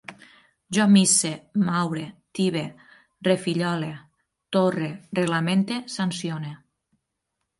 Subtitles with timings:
[0.77, 1.29] Jo misse,
[1.65, 2.05] maure,
[2.39, 2.63] tibe,
[3.27, 3.91] refillole,
[4.57, 4.89] torre,
[5.21, 6.57] reglamente, sancione